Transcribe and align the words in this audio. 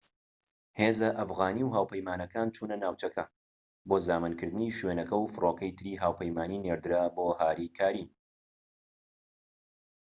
هێزە 0.81 1.09
ئەفغانی 1.17 1.63
و 1.65 1.73
هاوپەیمانەکان 1.75 2.47
چونە 2.55 2.75
ناوچەکە 2.83 3.25
بۆ 3.87 3.95
زامنکردنی 4.07 4.75
شوێنەکە 4.77 5.15
و 5.19 5.31
فرۆکەی 5.33 5.75
تری 5.77 5.99
هاوپەیمانی 6.03 6.61
نێردرا 6.65 7.03
بۆ 7.15 7.25
هاریکاری 7.39 8.05